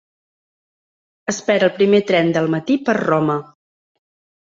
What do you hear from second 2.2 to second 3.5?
del matí per Roma.